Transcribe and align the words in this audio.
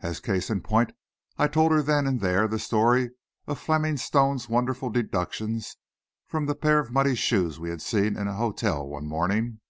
As 0.00 0.20
a 0.20 0.22
case 0.22 0.48
in 0.48 0.62
point, 0.62 0.92
I 1.36 1.48
told 1.48 1.70
her 1.70 1.82
then 1.82 2.06
and 2.06 2.22
there 2.22 2.48
the 2.48 2.58
story 2.58 3.10
of 3.46 3.58
Fleming 3.58 3.98
Stone's 3.98 4.48
wonderful 4.48 4.88
deductions 4.88 5.76
from 6.26 6.46
the 6.46 6.54
pair 6.54 6.78
of 6.78 6.90
muddy 6.90 7.14
shoes 7.14 7.60
we 7.60 7.68
had 7.68 7.82
seen 7.82 8.16
in 8.16 8.26
a 8.26 8.32
hotel 8.32 8.88
one 8.88 9.06
morning. 9.06 9.60